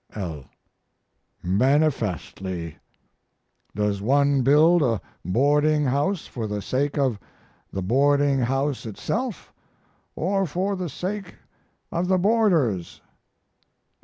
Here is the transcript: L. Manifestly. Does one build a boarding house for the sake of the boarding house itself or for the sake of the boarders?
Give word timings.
L. 0.15 0.45
Manifestly. 1.43 2.77
Does 3.75 4.01
one 4.01 4.41
build 4.41 4.81
a 4.81 4.99
boarding 5.23 5.85
house 5.85 6.25
for 6.25 6.47
the 6.47 6.59
sake 6.59 6.97
of 6.97 7.19
the 7.71 7.83
boarding 7.83 8.39
house 8.39 8.87
itself 8.87 9.53
or 10.15 10.47
for 10.47 10.75
the 10.75 10.89
sake 10.89 11.35
of 11.91 12.07
the 12.07 12.17
boarders? 12.17 13.01